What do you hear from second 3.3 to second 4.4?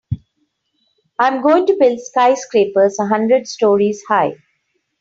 stories high.